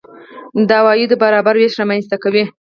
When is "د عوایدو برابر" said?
0.67-1.55